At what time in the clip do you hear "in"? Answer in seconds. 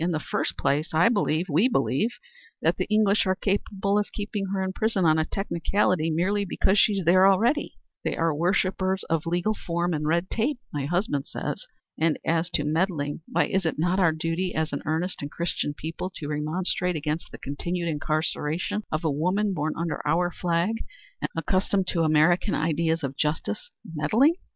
0.03-0.09, 4.63-4.73